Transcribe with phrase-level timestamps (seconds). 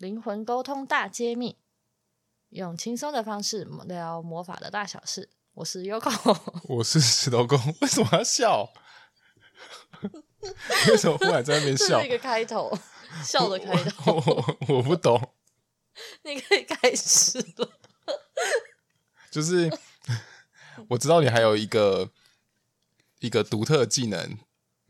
[0.00, 1.58] 灵魂沟通大揭秘，
[2.48, 5.28] 用轻松的方式聊魔法的大小事。
[5.52, 6.40] 我是 Yoko，
[6.74, 7.58] 我是石头公。
[7.82, 8.72] 为什么要笑？
[10.88, 11.98] 为什么忽然在那边笑？
[11.98, 12.72] 这是一个开头，
[13.22, 14.14] 笑的开头。
[14.14, 15.34] 我，我，不懂。
[16.22, 17.70] 你可以开始了。
[19.30, 19.70] 就是
[20.88, 22.10] 我知道你还有一个
[23.18, 24.38] 一个独特技能，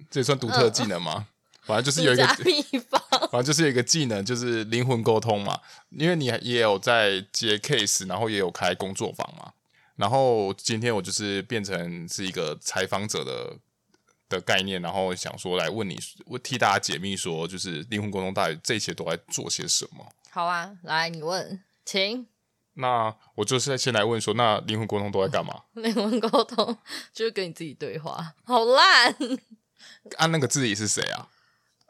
[0.09, 1.27] 这也算独特技能吗？
[1.31, 1.40] 嗯
[1.71, 3.01] 反正就是有一个秘方，
[3.31, 5.59] 反正就是有一个技能，就是灵魂沟通嘛。
[5.91, 9.53] 因为你也有在接 case，然后也有开工作坊嘛。
[9.97, 13.57] 然后今天我就是变成是一个采访者的
[14.29, 20.07] 的概念，然后想说来问你，我替大家解密，说就是灵魂沟通到底这些都在做些什么？
[20.31, 22.27] 好啊，来你问，请。
[22.75, 25.63] 那我就是先来问说，那灵魂沟通都在干嘛？
[25.75, 26.79] 灵魂沟通
[27.13, 29.15] 就是跟你自己对话，好烂。
[30.17, 31.29] 按、啊、那个自己是谁啊？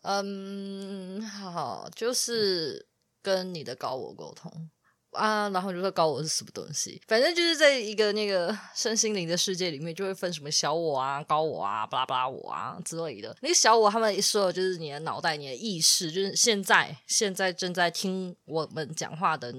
[0.02, 2.86] 嗯，好，就是
[3.22, 4.70] 跟你的高我沟通
[5.10, 13.36] 啊，然后就说高我是什么东西，反正就是在一个那个 身心灵的世界里面，就会分什么小我啊、高我啊、巴拉巴拉我啊之类的。
[13.42, 19.52] 那个小我他们一说就是你的脑袋、你的意识，就是现在现在正在听我们讲话的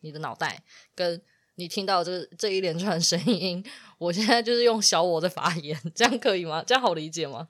[0.00, 0.62] 你的脑袋，
[0.94, 1.20] 跟
[1.56, 3.62] 你听到这这一连串声音，
[3.98, 6.64] 我现在就是用小我在发言，这样可以吗？
[6.66, 7.48] 这样好理解吗？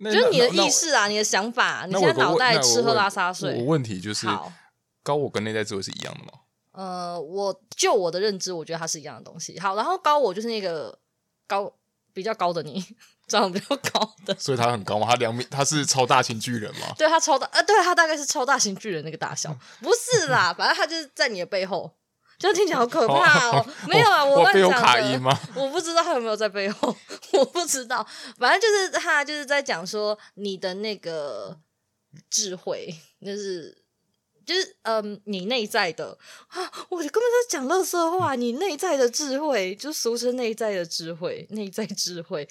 [0.00, 3.58] 就是你的意识啊，你的想法，你现在脑袋吃喝拉撒睡。
[3.58, 4.26] 我问题就是，
[5.02, 6.32] 高我跟内在智慧是一样的吗？
[6.72, 9.58] 呃，我就我的认知，我觉得它是一样的东西。
[9.60, 10.98] 好，然后高我就是那个
[11.46, 11.72] 高
[12.12, 12.82] 比较高的你，
[13.28, 15.06] 长得比较高的， 所以他很高吗？
[15.08, 16.94] 他两米，他是超大型巨人吗？
[16.96, 21.92] 对，他超大，呃，对，他大概是超大型巨人那个大小，不是啦，反正他就是在你的背后。
[22.42, 23.64] 这样听起来好可怕哦！
[23.86, 25.38] 没有啊，我背后卡音吗？
[25.54, 26.92] 我不知道他有没有在背后，
[27.34, 28.04] 我不知道。
[28.36, 31.56] 反正就是他就是在讲说你的那个
[32.28, 32.92] 智慧，
[33.24, 33.78] 就是
[34.44, 36.18] 就是嗯，你内在的
[36.48, 38.34] 啊， 我根本在讲垃圾话。
[38.34, 42.48] 你内在的智慧，就俗称内在的智慧，内在智慧。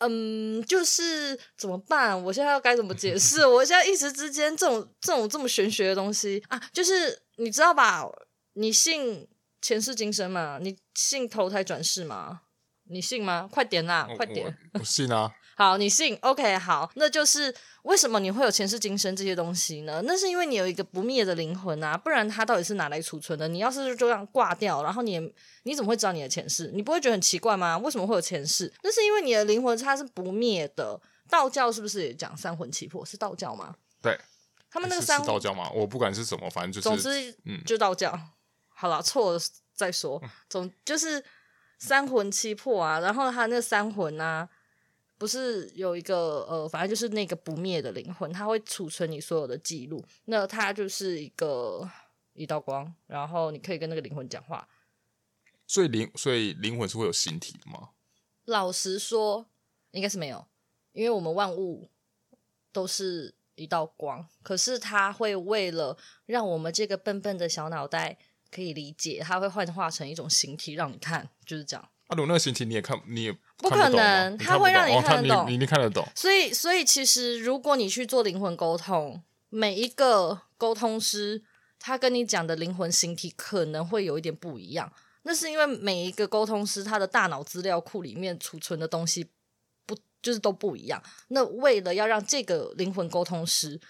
[0.00, 2.22] 嗯，就是怎么办？
[2.24, 3.46] 我现在要该怎么解释？
[3.48, 8.06] 我现在一时之间，这种这种这么玄学的东西啊，就是你知道吧？
[8.54, 9.28] 你信
[9.60, 10.58] 前世今生吗？
[10.60, 12.40] 你信投胎转世吗？
[12.88, 13.48] 你信吗？
[13.50, 14.56] 快点啦，快点！
[14.74, 15.32] 我信啊。
[15.56, 17.54] 好，你信？OK，好，那就是
[17.84, 20.02] 为什么你会有前世今生这些东西呢？
[20.04, 23.46] 那是因为你有一个不灭的灵魂啊，不然它到底是哪来储存的？
[23.46, 25.32] 你要是就这样挂掉，然后你
[25.62, 26.70] 你怎么会知道你的前世？
[26.74, 27.78] 你不会觉得很奇怪吗？
[27.78, 28.72] 为什么会有前世？
[28.82, 31.00] 那是因为你的灵魂它是不灭的。
[31.30, 33.04] 道教是不是也讲三魂七魄？
[33.04, 33.74] 是道教吗？
[34.02, 34.18] 对，
[34.68, 35.70] 他们那个三是道教吗？
[35.70, 38.12] 我不管是什么，反正就是总之，嗯，就道教。
[38.84, 39.40] 好了，错了
[39.72, 40.22] 再说。
[40.46, 41.24] 总就是
[41.78, 44.46] 三魂七魄啊，然后他那三魂啊，
[45.16, 50.04] 不是有一个呃，反正就是那个不灭的灵魂，他会储存你所有的记录。
[50.26, 51.88] 那它就是一个
[52.34, 54.68] 一道光，然后你可以跟那个灵魂讲话。
[55.66, 57.88] 所以灵，所以灵魂是会有形体的吗？
[58.44, 59.46] 老实说，
[59.92, 60.46] 应该是没有，
[60.92, 61.88] 因为我们万物
[62.70, 64.28] 都是一道光。
[64.42, 65.96] 可是它会为了
[66.26, 68.18] 让我们这个笨笨的小脑袋。
[68.54, 71.88] 可以理解，它会幻化成一种形体让你看，就是这样。
[72.06, 76.06] 啊，如那个形体你也看，你也不可能，它会让你看得懂，哦、你你看得懂。
[76.14, 81.42] 所以，所以其实如果你去做灵魂沟通，每一个沟通师
[81.80, 84.92] 他跟你讲的灵魂形体可能会有一点不一样。
[85.22, 89.26] 那是因为每一个沟通师他的大脑资料库里面储存的东西
[89.86, 91.02] 不就是都不一样。
[91.28, 93.80] 那为了要让这个灵魂沟通师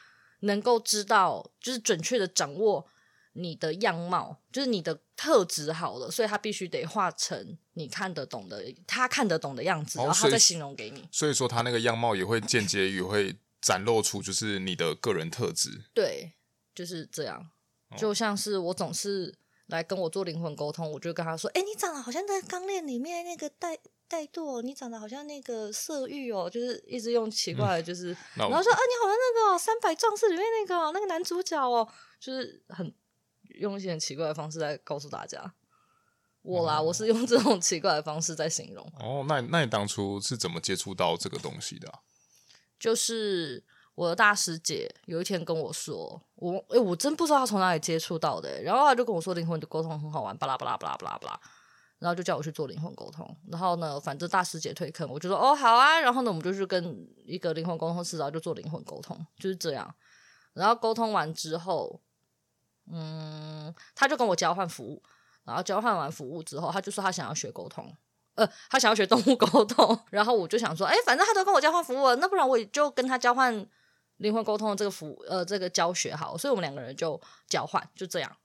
[0.41, 2.87] 能够知道，就是准确的掌握。
[3.35, 11.09] 你的样貌就是你的特质好了，所以他必须得画成你看得懂的，他看得懂的样子，然后他再形容给你。
[11.11, 15.83] 所以说，他那个样貌也会间接也会展露出，就是你的个人特质。
[15.93, 16.33] 对，
[16.75, 17.51] 就是这样。
[17.97, 19.35] 就像是我总是
[19.67, 31.89] 来跟我做灵魂沟通，我就跟他说：“哎、欸，你长得好像在《钢炼》里面那个带带舵，你长得好像那个色欲哦，就是一直用奇怪的，就是，嗯、然后说啊，你好像那个《三百壮士》里面那个那个男主角哦，
[32.21, 32.95] 就是很。”
[33.55, 35.55] 用一些很奇怪的方式在告诉大家，
[36.43, 38.85] 我啦，哦、我是用这种奇怪的方式在形容。
[38.99, 42.01] 哦，那那你当初是怎么接触到这个东西的、啊？
[42.79, 43.65] 就是
[43.95, 51.41] 我的大师姐有一天跟我说，我诶、欸，我真不知道她从哪里接触到的，然后她就跟我说灵魂的沟通很好玩，巴拉巴拉巴拉巴拉巴拉，
[52.01, 53.35] 然后就叫我去做灵魂沟通。
[53.51, 55.99] 然后呢，反正大师姐退坑，我就说哦好啊。
[56.01, 59.95] 然后呢，我们就去跟一个灵魂沟通师，然后就做灵魂沟通，就是这样。
[60.53, 62.03] 然后沟通完之后。
[62.93, 65.03] 嗯，他就跟我交换服务，
[65.45, 67.91] 然后交换完服务之后，他就说他想要学沟通，
[68.35, 73.67] 呃，他想要学动物沟通，然后我就想说，哎，反正他都跟我交换服务了，那不然我就跟他交换
[74.19, 78.37] 灵魂沟通的这个服呃这个教学好，所以我们两个人就交换，就这样，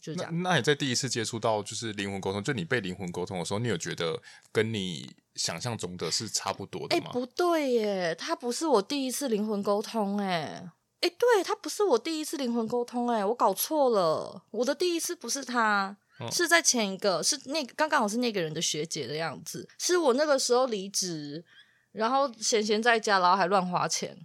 [0.00, 0.42] 就这样。
[0.42, 4.20] 那，那你在第一次接触到就是灵魂沟通，就你被灵魂沟通的时候，你有觉得
[4.50, 7.04] 跟你想象中的是差不多的吗？
[7.08, 10.68] 哎，不对耶，他不是我第一次灵魂沟通，哎。
[11.04, 21.44] 哎，对，他不是我第一次灵魂沟通，哎，我搞错了，我的第一次不是他，哦、是在前一个，是那个刚刚好是那个人的学姐的样子，是我那个时候离职，
[21.92, 24.16] 然后闲闲在家，然后还乱花钱，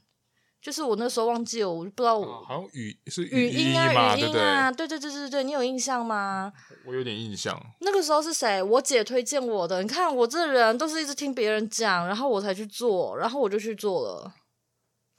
[0.62, 6.54] 就是我那时候忘记了，我不知道我，哦、好像语是语，音啊，语音啊，对对对对对，你有印象吗？
[6.86, 8.64] 我有点印象，那个时候是谁？
[8.64, 14.34] 我姐推荐我的，你看我这人都是一直听别人讲，然后我才去做，然后我就去做了。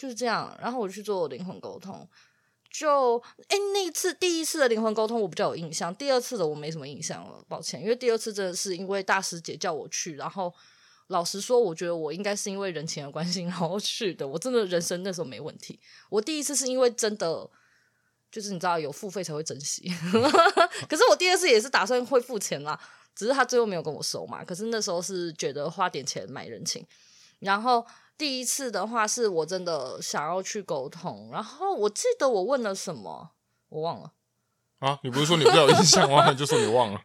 [0.00, 2.08] 就是这样，然后我去做灵魂沟通，
[2.70, 3.19] 就
[3.49, 10.50] 哎，那一次第一次的灵魂沟通我比较有印象，第二次的我没什么印象了，抱歉，因为第二次真的是因为大师姐叫我去，然后
[11.08, 15.79] 老实说，我觉得我应该是因为人情的关系 然后去的，我真的人生那时候没问题。
[16.08, 17.47] 我第一次是因为真的
[18.32, 19.93] 就是你知道有付费才会珍惜，
[20.88, 22.81] 可是我第二次也是打算会付钱啦，
[23.14, 24.43] 只是他最后没有跟我收嘛。
[24.43, 26.87] 可是那时候是觉得花点钱买人情，
[27.41, 27.87] 然后。
[28.20, 33.31] 第一次的话是我真的想要去沟通，然后我记得我问了什么，
[33.70, 34.12] 我忘了
[34.81, 34.99] 啊！
[35.02, 36.28] 你不是说你比较有印象吗？
[36.31, 37.00] 你就说你忘了。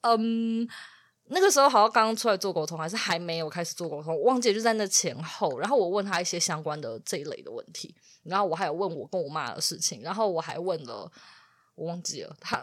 [0.00, 0.66] 嗯，
[1.24, 5.58] 那个时候好像刚刚出来做沟通，还是还没有开始做沟通，我忘记就在那前后。
[5.58, 11.12] 然后我问他一些相关的这一类的问题，然后我还有问我跟我妈的事情，然后我还问了。
[11.80, 12.60] 我忘记了他，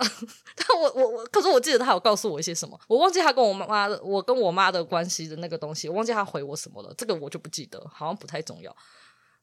[0.56, 8.76] 他我我我，可是我记得他有告诉我一些什么，我忘记他跟我妈的，我跟我妈的关系的那个东西，我忘记他回我什么了，这个我就不记得，好像不太重要。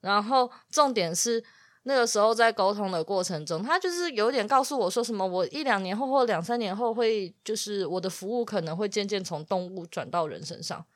[0.00, 1.42] 然后重点是
[1.82, 10.86] 那个时候在沟通的过程中，他就是有点告诉我说什么，我一两年后或两三年后会，就是我的服务可能会渐渐从动物转到人身上，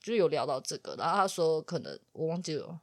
[0.00, 2.80] 就有聊到这个，然后他说可能我忘记了。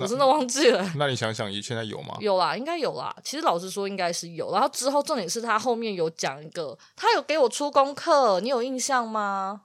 [0.00, 0.92] 我真的忘记了。
[0.96, 2.16] 那你想想，你现在有吗？
[2.20, 3.14] 有啦，应该有啦。
[3.24, 4.52] 其实老实说，应该是有。
[4.52, 9.62] 然后之后重点是他后面有讲一个，他有给我出功课，你有印象吗？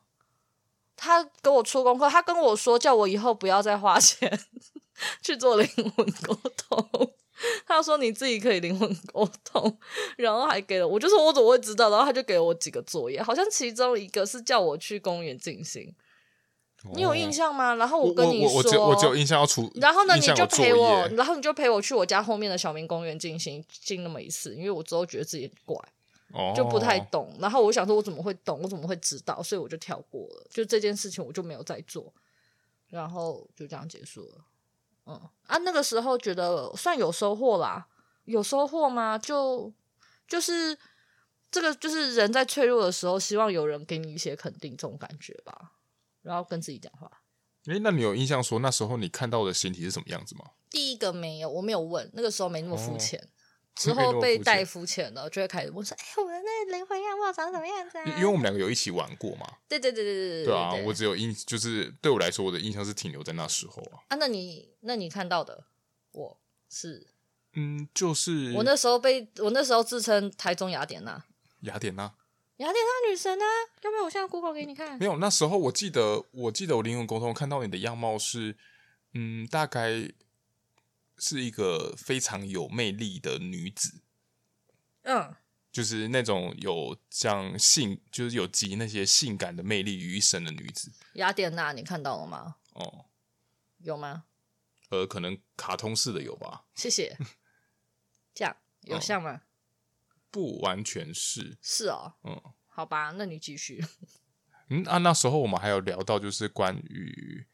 [0.96, 4.40] 他给我出功课，他跟我说叫我以后不要再花钱
[5.24, 7.14] 去做灵魂沟通。
[7.66, 9.80] 他说你自己可以灵魂沟通，
[10.18, 11.90] 然后还给了我，就说我怎么会知道？
[11.90, 15.92] 然后他就给了我几个作业，好像其中一个是叫我去公园静心。
[16.96, 17.76] 你有印象吗？
[17.76, 19.72] 然后我跟你说，我只我只有印象要出。
[19.76, 25.78] 然后呢，你就陪我，然后你就陪我去我家后面的小明公园进行进那么一次，因为我之后觉得自己很怪，
[26.34, 27.34] 哦、就不太懂。
[27.40, 28.60] 然后我想说，我怎么会懂？
[28.64, 29.44] 我怎么会知道？
[29.44, 32.12] 所以我就跳过了，就这件事情我就没有再做，
[32.90, 34.46] 然后就这样结束了。
[35.06, 37.88] 嗯啊，那个时候觉得算有收获啦，
[38.26, 39.18] 有收获吗？
[39.18, 39.72] 就
[40.28, 40.78] 就是
[41.52, 45.74] 这个，就是人在脆弱的时候，希望有人给你一些肯定，这种感觉吧。
[46.22, 47.10] 然后跟自己讲话。
[47.68, 50.46] 诶，那你有印象说那时候你看到的形体是什么样子吗？
[50.70, 53.20] 第一个没有，我没有问，那个时候没那么肤浅。
[53.72, 59.48] 哦、之后被带肤浅了，就会开始问说：“哎，我的那灵魂样貌长什么样子啊？”因为我们两个有一起玩过嘛。
[59.70, 60.46] 对对对对对对。
[60.46, 64.04] 对啊，我只有印，就是对我来说，我的印象是停留在那时候啊。
[64.10, 65.64] 啊，那你那你看到的，
[66.12, 66.38] 我
[66.70, 67.08] 是
[67.54, 71.24] 嗯，就是我那时候被我那时候自称台中雅典娜。
[71.62, 72.14] 雅典娜。
[72.62, 73.46] 雅典娜女神啊，
[73.82, 74.96] 要不要我现在 Google 给你看？
[75.00, 78.56] 没有，那时候我记得，我记得我灵魂沟通看到你的样貌是，
[79.14, 80.12] 嗯，大概
[81.18, 84.04] 是一个非常有魅力的女子，
[85.02, 85.36] 嗯，
[85.72, 90.92] 就是那种有像性，就是有集那些性感的魅力于一身的女子。
[91.14, 92.58] 雅典娜，你看到了吗？
[92.74, 93.06] 哦，
[93.80, 94.26] 有吗？
[94.90, 96.66] 呃，可能卡通式的有吧。
[96.76, 97.18] 谢谢。
[98.36, 99.32] 这样有像吗？
[99.34, 99.42] 嗯
[100.32, 103.84] 不完全是，是哦，嗯，好吧，那你继续。
[104.70, 107.46] 嗯啊，那时候我们还有聊到，就是关于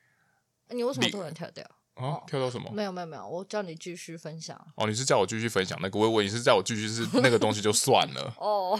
[0.69, 1.65] 你为什么突然跳掉
[1.95, 2.03] 啊？
[2.05, 2.69] 哦、跳到什么？
[2.71, 4.55] 没有没有没有，我叫你继续分享。
[4.75, 5.97] 哦，你是叫我继续分享那个？
[5.97, 8.33] 我我你是叫我继续是 那个东西就算了。
[8.37, 8.79] 哦，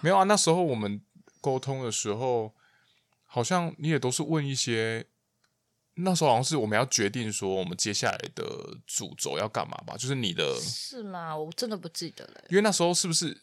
[0.00, 1.00] 没有啊，那时候我们
[1.42, 2.54] 沟通的时候，
[3.26, 5.06] 好像你也都是问一些。
[6.00, 8.44] 那时候好像是我们要决定说我们接下来的
[8.86, 10.56] 主轴要干嘛吧，就是你的。
[10.60, 11.36] 是吗？
[11.36, 12.44] 我真的不记得了。
[12.50, 13.42] 因为那时候是不是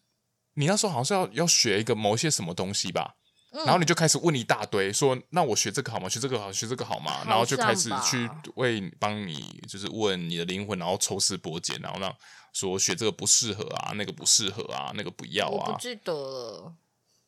[0.54, 3.16] 你那时候好像是要要学一个某些什么东西吧？
[3.52, 6.10] 嗯、然后你就开始问一大堆，说那我学这个好吗？
[6.10, 7.24] 学这个好，学这个好吗？
[7.26, 12.16] 然后就开始去为帮你就是问你的灵魂，然后抽丝剥茧，然后让
[12.54, 15.68] 说学这个不适合啊，那个不适合啊，那个不要啊。
[15.68, 16.74] 我不记得了，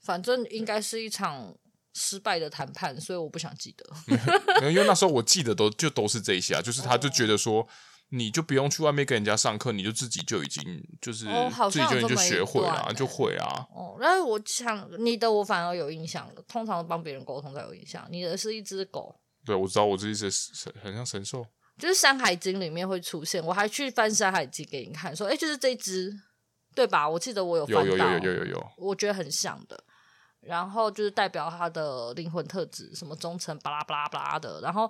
[0.02, 1.56] 反正应该是一场。
[2.00, 3.86] 失败的谈判，所以我不想记得。
[4.70, 7.68] 因为那时候我记得都就都是这些啊，就是他就觉得说，
[8.10, 10.64] 你就不用去外面跟人家上课，你就自己就已经
[11.02, 11.26] 就是
[11.72, 13.68] 自己就已经就学会了，欸、就会啊。
[13.74, 18.08] 哦，然后我想你的我反而有印象了，通常帮别人沟通才有印象。
[18.12, 20.32] 你的是一只狗，对，我知道我这一只
[20.82, 21.46] 很像神兽。
[21.78, 23.44] 就是《山海经》里面会出现。
[23.46, 26.12] 我还去翻《山海经》给你看，说，哎，就是这只，
[26.74, 27.08] 对吧？
[27.08, 29.80] 我记得我有翻到，有有有有有有，我觉得很像的。
[30.42, 34.62] 然后就是代表他的灵魂特质，什么忠诚，巴拉巴拉巴拉的。
[34.62, 34.90] 然后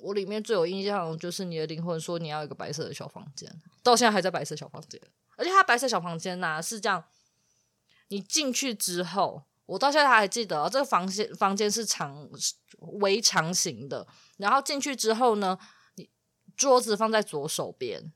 [0.00, 3.50] 我里面最有印象就是你的灵魂说你要一个白色的小房间，
[3.82, 5.00] 到现在还在白色小房间，
[5.36, 7.04] 而且他白色小房间呢、是这样，
[8.08, 9.44] 你进去之后。
[9.66, 12.30] 我到现在还记得、这个房间房间是长
[13.00, 15.58] 围长型的，然后进去之后呢，
[15.96, 16.08] 你
[16.56, 18.12] 桌子放在左手边，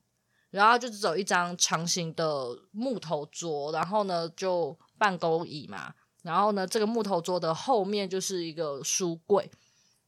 [0.51, 9.51] 然后就只有一张长形的木头桌，然后呢就办公椅嘛，然后呢这个木头桌的后面就是一个书柜，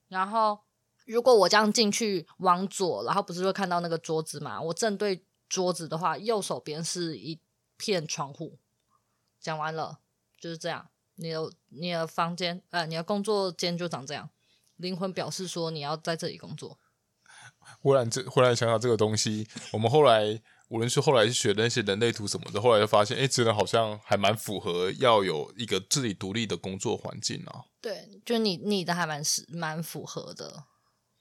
[0.08, 0.60] 然后
[1.06, 4.60] 如果我这样进去往左，然后不是会看到那个桌子嘛？
[4.60, 7.40] 我正对桌子的话，右手边是一
[7.76, 8.58] 片窗户。
[9.40, 9.98] 讲完了，
[10.38, 10.88] 就是这样。
[11.16, 14.30] 你的你的房间，呃，你的工作间就长这样。
[14.76, 16.78] 灵魂表示说你要在这里工作。
[17.80, 20.40] 忽然这忽然想到这个东西，我们后来
[20.72, 27.60] 无论是后来学的那些人类图什么的，后来就发现，哎，真的好像还蛮符合要有一个自己独立的工作环境啊。
[27.82, 30.64] 对，就你你的还蛮是蛮符合的。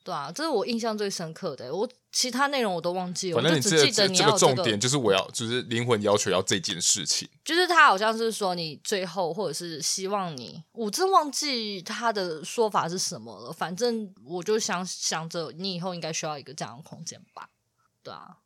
[0.06, 1.76] 对啊，这是我印象最深刻的。
[1.76, 7.28] 我其他内容我都忘记了，反正你只记得你要、这个、这个重点就是我要，就是灵魂要求要这件事情。
[7.44, 13.52] 就是他好像是说你最后，或者是希望你，我真忘记他的说法是什么了。
[13.52, 17.50] 反正我就想想着，你以后应该需要一个这样的空间吧。
[18.02, 18.38] 对啊，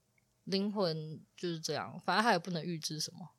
[0.45, 3.29] 灵魂就是这样，反正他也不能预知什么。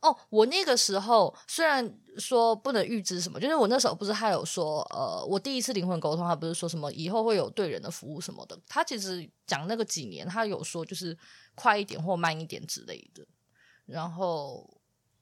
[0.00, 8.56] 哦，我那个时候虽然说不能预知什么，就是我那时候不是还有说，呃，我第一次灵魂沟通，他不是说什么以后会有对人的服务什么的。
[8.68, 11.16] 他其实讲那个几年，他有说就是
[11.54, 13.26] 快一点或慢一点之类的。
[13.86, 14.68] 然后，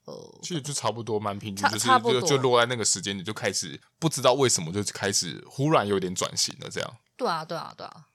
[0.07, 6.97] 呃，其实就差不多蛮平均，就是就就落在那个时间，你就开始不知道为什么就开始忽然有点转型了，这样。
[7.17, 8.09] 对啊，对啊，对啊。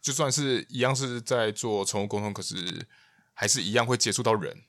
[0.00, 2.86] 就算是一样是在做宠物沟通，可是
[3.34, 4.64] 还是一样会接触到人。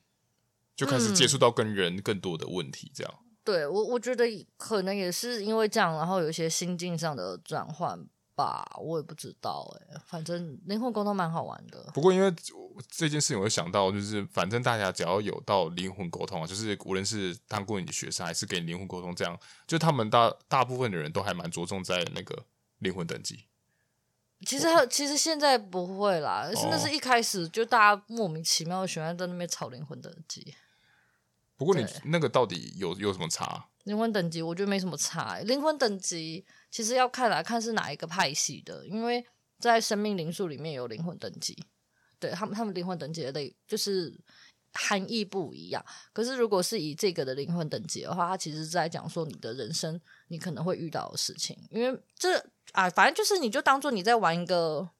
[0.76, 3.14] 就开始接触到跟人更多的问题，这样。
[3.18, 4.24] 嗯、对我，我觉得
[4.56, 8.02] 可能也是因为这样，然后有一些心境上的转换
[8.34, 10.00] 吧，我也不知道哎。
[10.06, 11.90] 反正灵魂沟通蛮好玩的。
[11.92, 12.32] 不过因为
[12.88, 22.46] 这件事情，我会想到，就是反正大家只要有到灵魂沟通啊，就是无论是当过你的学生，还是给你灵魂沟通，这样，就他们大大部分的人都还蛮着重在那个
[22.78, 23.44] 灵魂等级。
[24.46, 30.54] 其实，其实现在不会啦，哦、真的是一开始就大家莫名其妙喜欢在那边炒灵魂等级。
[31.56, 33.66] 不过你那个到底有有什么差？
[33.84, 35.38] 灵魂等级我觉得没什么差。
[35.40, 39.22] 灵魂等级其实要看来看是哪一个派系的，因为
[39.58, 41.62] 在生命灵数里面有灵魂等级，
[42.18, 44.18] 对他们他们灵魂等级的类就是
[44.72, 45.84] 含义不一样。
[46.12, 52.38] 可是如果是以这个的灵魂等级的话，它其实是在讲说你的人生你可能会遇到的事情，因为这
[52.72, 54.90] 啊反正就是你就当做你在玩一个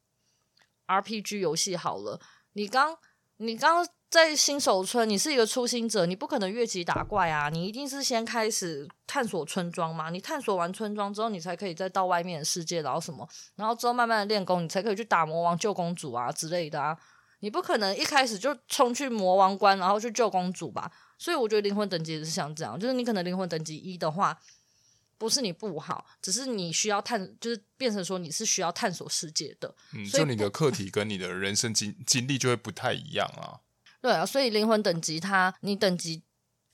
[0.87, 2.19] RPG 游戏好了。
[2.53, 2.97] 你刚
[3.37, 3.87] 你刚。
[4.11, 7.47] 在新手村，你是一个初心者，你不可能越级打怪啊！
[7.47, 10.09] 你一定是先开始探索村庄嘛。
[10.09, 13.25] 你探索完村庄之后，你才可以再到外面的世界，然后什么，
[13.55, 16.97] 然后之后慢慢的练功，你才可以去打魔王、救公主啊之类的啊。
[17.41, 20.91] 你不可能一开始就冲去魔王关，然后去救公主吧？
[21.19, 24.39] 所以我觉得灵魂等级是像这样，就是你可能灵魂等级一的话，
[25.17, 29.75] 不是你不好，只是你需要探，就是变成说你是需要探索世界的。
[29.93, 33.61] 嗯，所以你的课题跟你的人生经经历就会不太一样啊。
[34.01, 36.23] 对啊，所以灵魂等级它，你等级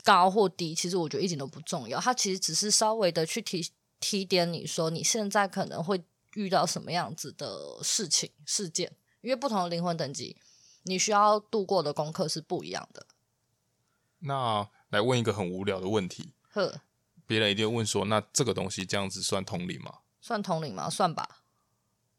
[0.03, 1.99] 高或低，其实我觉得一点都不重要。
[1.99, 3.69] 它其实只是稍微的去提
[3.99, 6.01] 提点你说，你现在可能会
[6.35, 10.37] 遇到什么样子的事情事件，因为不同的灵魂等级，
[10.87, 13.05] 你需要度过的功课是不一样的。
[14.19, 16.81] 那来问一个很无聊的问题，呵，
[17.27, 19.99] 别人一定问说，那这个东西这样子算通灵吗？
[20.19, 20.89] 算通灵吗？
[20.89, 21.43] 算吧。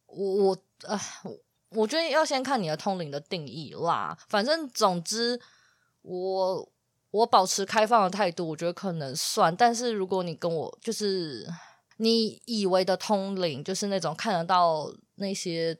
[0.06, 1.36] 我我啊我。
[1.72, 4.16] 我觉得要先看你的通灵的定义啦。
[4.30, 5.38] 反正总之，
[6.00, 6.72] 我
[7.10, 9.54] 我保持开放的态度，我觉得可能算。
[9.54, 11.46] 但是如果你跟我就是
[11.98, 15.78] 你以为的通灵，就是那种看得到那些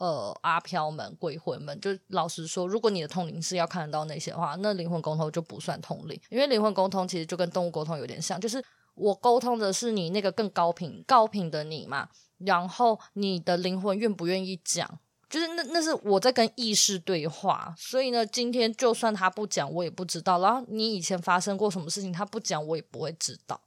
[0.00, 8.64] 呃阿飘们、鬼魂们，就老实说，如果你的通灵是要看得到那些的话，那灵魂沟通就不算通灵，因为灵魂沟通其实就跟动物沟通有点像，就是
[8.94, 12.08] 我沟通的是你那个更高频、高频的你嘛。
[12.38, 20.38] 然后你的灵魂愿不愿意讲，就是那那是我在跟意识对话，所以呢，今天就算他不讲，我也不知道。
[20.38, 23.60] 然后你以前发生过什么事情，他不讲，我也不会知道，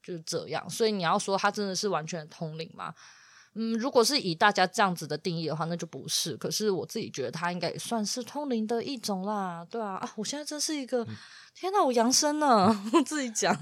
[0.00, 0.70] 就是这样。
[0.70, 2.94] 所以你要说他真的是完全通灵吗？
[3.54, 6.36] 嗯，如果是以大家这样子的定义的话，那就不是。
[6.36, 9.94] 可是我自己觉得他应该也算是通灵的一种啦，对啊。
[9.94, 11.06] 啊，我现在真是一个，
[11.54, 13.56] 天哪，我扬声呢，我自己讲。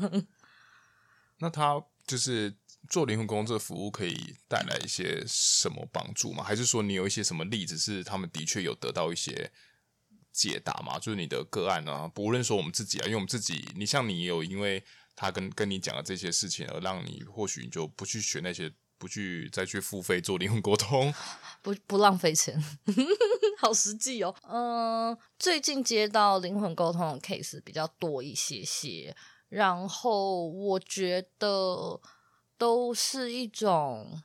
[1.39, 2.57] 那他就是。
[2.89, 6.43] 做灵魂工作服务可以带来一些什么帮助吗？
[6.43, 9.53] 还是说你有一些什么例子是他们的确有得到一些
[10.33, 10.99] 解答吗？
[10.99, 14.83] 就是你的个案呢、啊，不论说我们自己啊，因为我们自己，你像你有因为
[15.15, 21.15] 他跟跟你讲的这些事情，而让你或许你就不去学那些，不去再去付费做灵魂沟通，
[21.63, 22.61] 不不浪费钱，
[23.59, 24.35] 好实际哦。
[24.43, 29.17] 嗯、最近接到灵魂沟通的 case 比较多一些些。
[29.49, 31.99] 然后我觉得
[32.59, 34.21] 都是一种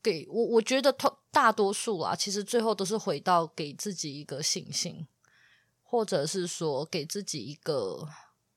[0.00, 0.94] 给我，我觉得
[1.32, 5.08] 大多数啊，其实最后都是回到给自己一个信心，
[5.82, 8.08] 或者是说给自己一个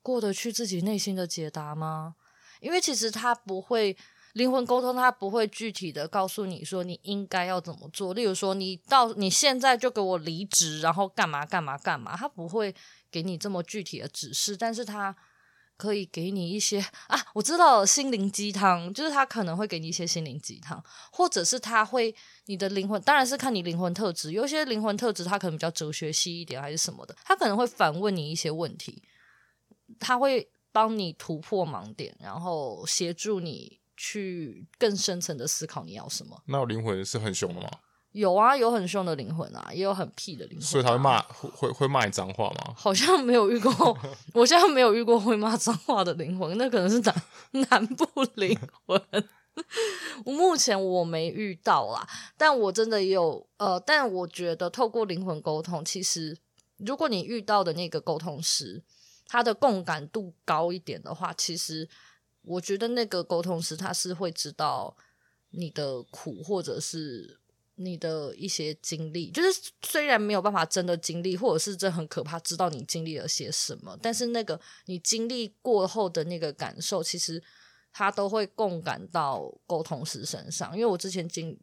[0.04, 2.16] 过得去自己内心的解答吗？
[2.60, 3.98] 因为其实他不会
[4.33, 8.13] 灵魂沟通，他不会具体的告诉你说你应该要怎么做。
[8.13, 12.73] 例如说，你到你现在就给我离职，然后干嘛干嘛干嘛，他不会
[13.09, 15.15] 给你这么具体的指示，但是他。
[15.77, 20.79] 可以给你一些 啊，我知道，心灵鸡汤，就是他可能会给你一些心灵鸡汤，
[21.11, 22.13] 或者是他会
[22.45, 29.01] 你的灵魂，当然是看你灵魂特质，有些灵魂特质他可能比较哲学系一点，还是什么的，他可能会反问你一些问题，
[30.00, 36.41] 他会帮你突破盲点，然后协助你去更深层的思考你要什么。
[36.48, 37.70] 那我灵魂是很凶的吗？
[38.13, 40.67] 有啊，有很凶的灵魂啊，也有很屁的灵魂啊。
[40.67, 42.74] 所以他会骂，会会骂你脏话吗？
[42.75, 43.72] 好像没有遇过，
[44.34, 47.24] 我现在没有遇过会骂脏话的灵魂，那可能是南
[47.70, 49.00] 南部灵魂。
[50.25, 56.36] 我目前我没遇到啦，但我真的也有呃，但我觉得透过灵魂沟通，其实
[56.77, 58.84] 如果你遇到的那个沟通师，
[59.27, 61.88] 他的共感度高一点的话，其实
[62.43, 64.95] 我觉得那个沟通师他是会知道
[65.50, 67.39] 你的苦，或者是。
[67.75, 77.41] 你的一些经历，就是虽然没有办法真的经历，或者是这很可怕，知道你经历了些什么，但是那个你经历过后的那个感受，其实
[77.91, 80.71] 他都会共感到沟通师身上。
[80.75, 81.60] 因为我之前经，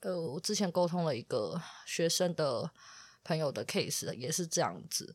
[0.00, 2.68] 呃，我之前沟通了一个学生的
[3.22, 5.14] 朋友的 case，也是这样子，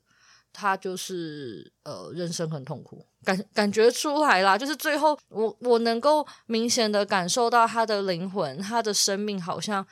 [0.55, 9.85] 他就是呃，人生很痛苦，感感觉出来啦，就是最后我我能够明显的感受到他的灵魂，他的生命好像。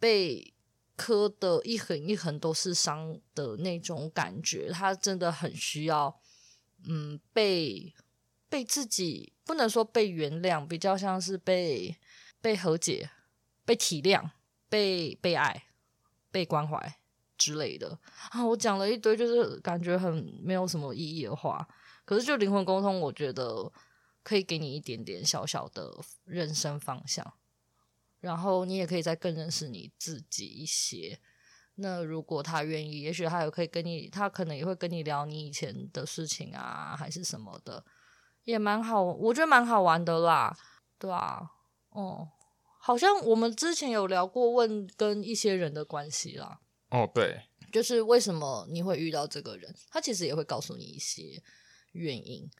[0.00, 0.54] 被
[0.94, 6.20] 磕的一横一横都是伤的那种感觉，他真的很需要，
[6.88, 7.92] 嗯，被
[8.48, 11.96] 被自己不能说被原谅，比较像是被
[12.40, 13.10] 被和解、
[13.64, 14.30] 被体谅、
[14.68, 15.64] 被被爱、
[16.30, 16.97] 被关怀
[17.38, 17.98] 之类的
[18.30, 18.44] 啊。
[18.44, 21.66] 我讲了一堆，就是感觉很没有什么意义的话，
[22.04, 23.72] 可是就灵魂沟通，我觉得
[24.22, 25.90] 可以给你一点点小小的
[26.24, 27.32] 人生方向。
[28.20, 31.20] 然后你也可以再更认识你自己一些。
[31.76, 37.84] 那如果他愿意，也许他也可以跟你，他可能也会跟你聊你以前的事情啊，还是什么的，
[38.42, 40.52] 也蛮好，我觉得蛮好玩的啦，
[40.98, 41.52] 对啊，
[41.90, 42.28] 哦，
[42.80, 46.58] 好像我们之前有聊过问跟一些人的关系啦。
[46.90, 51.42] 哦，对，就是为什么你会遇到这个人，他其实也会告诉你一些
[51.92, 52.50] 原因，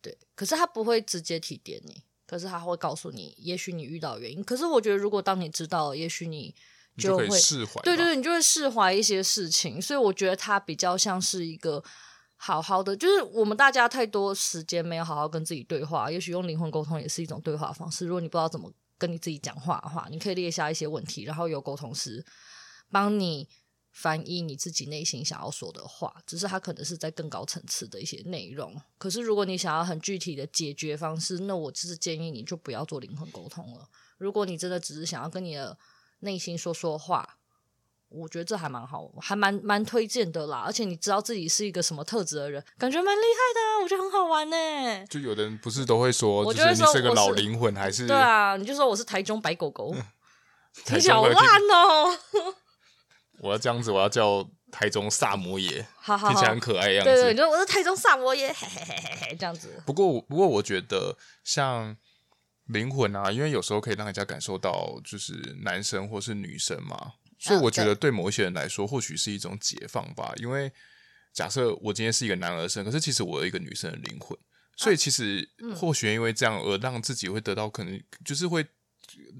[0.00, 2.02] 对，可是他不会直接提点你。
[2.24, 4.42] 可是他会告诉你，也许你遇到原因。
[4.42, 6.54] 可是我觉得，如果当你知道了，也许你
[6.96, 7.78] 就会释怀。
[7.82, 9.82] 对对对，你就会释怀一些事情。
[9.82, 11.84] 所以我觉得他比较像是一个
[12.36, 16.10] 好好的，就是我们大家太多时间没有好好跟自己对话。
[16.10, 18.06] 也许用灵魂沟通也是一种对话方式。
[18.06, 22.24] 如果你不知道怎么跟你自己讲话的话，你可以列下一些问题，然后由沟通师
[22.92, 23.48] 帮你。
[23.94, 28.74] 翻译你自己内心想要说的话，只是它可能是在更高层次的一些内容。
[28.96, 33.86] 可是如果你想要很具体的解决方式，那我就是建议你就不要做灵魂沟通了。
[34.16, 35.76] 如果你真的只是想要跟你的
[36.20, 37.36] 内心说说话，
[38.08, 40.62] 我觉得这还蛮好，还蛮蛮推荐的啦。
[40.64, 45.06] 而且你知道自己是一个什么特质的人，感觉蛮厉害的，我觉得很好玩呢。
[45.08, 48.56] 就有的人不是都会说，就是你是个老灵魂，还是对啊？
[48.56, 49.94] 你就说我是台中白狗狗，
[50.86, 52.18] 听起来好烂哦。
[53.42, 57.10] 我要这样子，我要叫台中萨摩耶，好好好，听起来很可爱的样子。
[57.10, 59.82] 对对，对，就我是台中萨摩耶， 嘿嘿嘿嘿嘿，这样子。
[59.84, 61.96] 不过，不过我觉得像
[62.66, 65.32] 灵魂啊，因为有时候可以让人家感受到，就是
[65.64, 70.32] 男生或是女生嘛，所以我觉得对某一些人来说，或许是一种解放吧。
[70.36, 70.72] 因为
[71.32, 74.38] 假设我今天是一个男儿身，可是其实我有一个女生的灵魂，
[74.76, 78.64] 所以其实或许因为这样而让自己会得到可能就是会。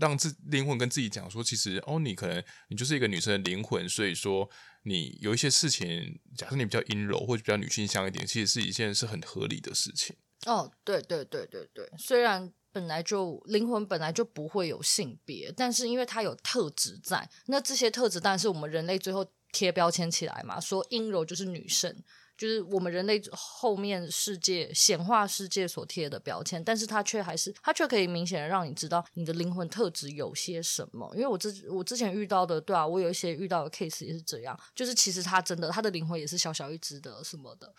[0.00, 4.48] 让自灵魂跟自己讲说，其实哦，你可能你就是一个女生的灵魂，所以说
[4.85, 10.16] 你有一些事情，假设你比较阴柔或者比较女性向一点，其实是一件是很合理的事情。
[10.46, 22.02] 哦，对对对对对，虽然本来就灵魂本来就不会有性别，但是因为它有特质在，那这些特质当然是我们人类最后贴标签起来嘛，说阴柔就是女生。
[22.42, 31.09] 就是我们人类后面世界显化世界所贴的标签，但是它却还是它却可以明显的让你知道你的灵魂特质有些什么。
[31.14, 37.72] 因为我之我之前遇到的，对啊，我有一些遇到的 case 也是这样，就是其实他真的他的灵魂也是小小一只的什么的，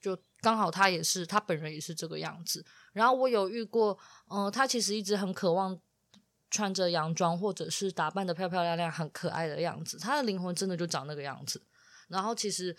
[0.00, 2.64] 就刚好他也是他本人也是这个样子。
[2.92, 3.98] 然后我有遇过，
[4.30, 5.76] 嗯、他其实一直很渴望
[6.48, 11.60] 穿着洋装或者是打扮得漂漂亮亮、很可爱的样子，他的灵魂真的就长那个样子。
[12.06, 12.76] 然后其实。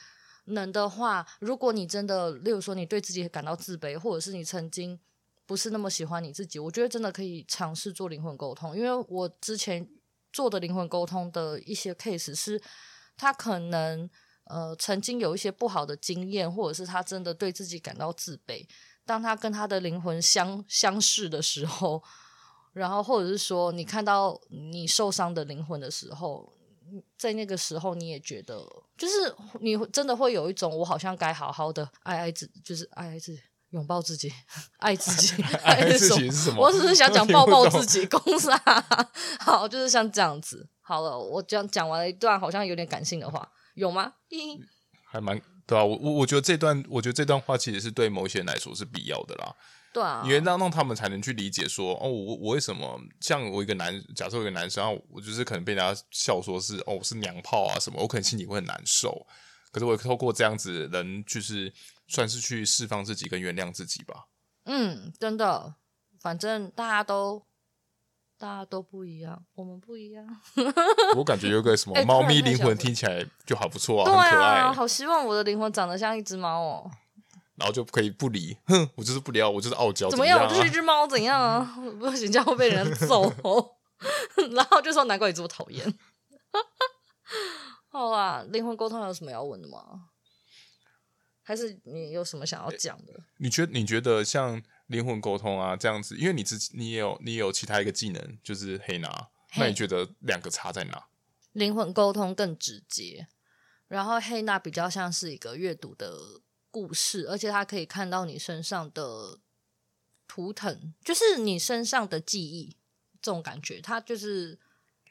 [0.48, 5.00] 能的话，如果你真的，例如说你对自己感到自卑，或者是你曾经
[5.46, 8.76] 不是那么喜欢你自己，我觉得真的可以尝试做灵魂沟通。
[8.78, 9.90] 因为我之前
[10.32, 12.62] 做的灵魂沟通的一些 case 是，
[13.16, 14.10] 他可能
[14.46, 18.66] 呃曾经有一些不好的经验，或者是他真的对自己感到自卑。
[19.06, 22.02] 当他跟他的灵魂相相视的时候，
[22.74, 26.57] 然后或者是说你看到你受伤的灵魂的时候。
[27.18, 28.58] 在那个时候，你也觉得，
[28.98, 29.14] 就是
[29.60, 34.32] 你真的会有一种，我好像该好好的爱爱自，就是爱爱自己，拥抱自己，
[34.78, 36.62] 爱自己， 爱自己是什么？
[36.62, 40.70] 我只是想讲抱抱自己，公司啊，好，就是像这样子。
[40.82, 44.14] 好了，我讲讲完了一段好像有点感性的话，有吗？
[45.10, 49.54] 还蛮对啊，我我我觉得这段，我觉得这段话其实是对某些人来说是必要的啦。
[49.98, 59.26] 对啊，因为让让他们才能去理解说，哦，我我为什么像我一个男，假设我一个男生，然后我就是可能被人家笑说是哦，我是娘炮啊什么，我可能心里会很难受。
[59.72, 61.74] 可是我透过这样子人，就是
[62.08, 64.28] 算是去释放自己跟原谅自己吧。
[64.66, 65.74] 嗯，真的，
[66.22, 67.44] 反正大家都
[68.38, 70.24] 大家都不一样，我们不一样。
[71.18, 74.72] 我感觉有个什么猫咪灵魂听起来就好不错啊，欸、很可爱。
[74.72, 76.92] 好希望我的灵魂长得像一只猫哦。
[77.58, 80.10] 然后就可以不理，哼，我就是不聊，我就是傲娇。
[80.12, 80.40] 怎么样？
[80.44, 81.76] 我就是一只猫，怎样啊？
[82.00, 83.24] 不行，这样会被人揍。
[84.54, 85.84] 然后就说：“难怪你这么讨厌。
[87.90, 90.10] ”好啦，灵魂沟通有什么要问的吗？
[91.42, 93.14] 还是你有什么想要讲的？
[93.38, 93.72] 你觉得？
[93.74, 99.30] 你觉得像灵魂沟通啊这样子，因为你自己你也有你也有其他一个技能，就是黑拿。
[99.56, 101.08] 那你觉得两个差在哪？
[101.54, 103.28] 灵魂沟通更直接，
[103.88, 106.14] 然后黑拿比较像是一个阅读的。
[106.72, 109.40] 故事，而且他可以看到你身上的
[110.28, 112.76] 图腾，就是你身上的记忆，
[113.22, 114.58] 这种感觉，他就是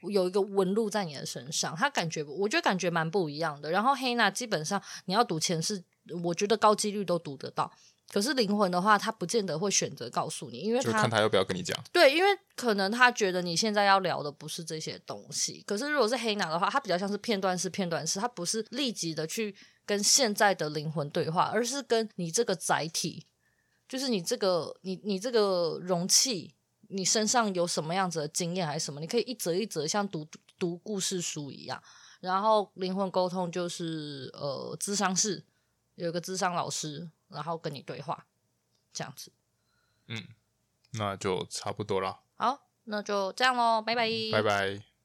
[0.03, 3.71] 有一个纹路在你的身上，他感觉，我觉得感觉蛮不一样的。
[3.71, 5.83] 然后黑娜基本上你要赌钱是，
[6.23, 7.73] 我觉得高几率都赌得到。
[8.09, 11.77] 可是灵魂的话，他不见得会选择告诉你，因为他就看他要不要跟你讲。
[11.90, 15.61] 对，因为可能他觉得你现在要聊的不是这些东西。
[15.66, 19.53] 可是如果是黑娜的话，他比较像是片段式、片段式，他不是立即的去
[19.87, 23.27] 跟现在的灵魂对话，而是跟你这个载体，
[23.88, 26.55] 就是你这个你你这个容器，
[26.88, 30.27] 你身上有什么样子的经验还是什么，你可以一则一则像读
[30.59, 31.83] 读故事书一样。
[32.20, 35.44] 然后灵魂沟通就是呃，智商室
[35.94, 37.09] 有一个智商老师。
[37.29, 38.25] 然后跟你对话，
[38.92, 39.33] 这样子，
[40.07, 40.29] 嗯，
[40.92, 42.20] 那就差不多了。
[42.37, 44.95] 好，那就这样喽，拜拜，拜拜。